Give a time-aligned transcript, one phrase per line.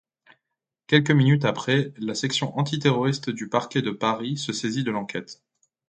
[0.87, 5.43] Quelques minutes après, la section antiterroriste du parquet de Paris se saisit de l’enquête.